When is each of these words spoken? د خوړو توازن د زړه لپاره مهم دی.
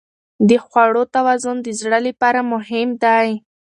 د 0.49 0.51
خوړو 0.65 1.03
توازن 1.15 1.57
د 1.63 1.67
زړه 1.81 1.99
لپاره 2.07 2.39
مهم 2.51 2.89
دی. 3.03 3.29